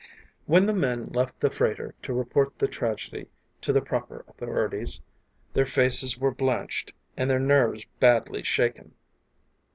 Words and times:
When 0.47 0.65
the 0.65 0.73
men 0.73 1.09
left 1.09 1.39
the 1.39 1.51
freighter 1.51 1.93
to 2.01 2.11
report 2.13 2.57
the 2.57 2.67
tragedy 2.67 3.27
to 3.61 3.71
the 3.71 3.83
proper 3.83 4.25
authorities, 4.27 4.99
their 5.53 5.67
faces 5.67 6.17
were 6.17 6.31
blanched, 6.33 6.91
and 7.15 7.29
their 7.29 7.37
nerves 7.37 7.85
badly 7.99 8.41
shaken. 8.41 8.95